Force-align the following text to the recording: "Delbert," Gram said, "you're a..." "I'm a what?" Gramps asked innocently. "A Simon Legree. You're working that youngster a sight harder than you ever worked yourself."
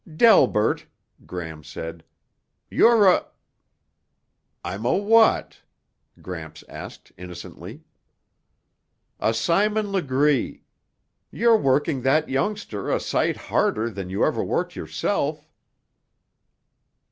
"Delbert," 0.17 0.87
Gram 1.27 1.63
said, 1.63 2.03
"you're 2.71 3.07
a..." 3.07 3.27
"I'm 4.65 4.83
a 4.83 4.95
what?" 4.97 5.61
Gramps 6.23 6.63
asked 6.67 7.11
innocently. 7.19 7.83
"A 9.19 9.31
Simon 9.31 9.91
Legree. 9.91 10.63
You're 11.29 11.55
working 11.55 12.01
that 12.01 12.27
youngster 12.29 12.89
a 12.89 12.99
sight 12.99 13.37
harder 13.37 13.91
than 13.91 14.09
you 14.09 14.25
ever 14.25 14.43
worked 14.43 14.75
yourself." 14.75 15.47